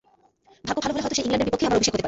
ভাগ্য 0.67 0.79
ভালো 0.85 0.93
হলে 0.93 1.03
হয়তো 1.03 1.15
সেই 1.17 1.23
ইংল্যান্ডের 1.25 1.47
বিপক্ষেই 1.47 1.67
আমার 1.69 1.77
অভিষেক 1.79 1.91
হতে 1.93 1.93
পারে। 1.93 1.99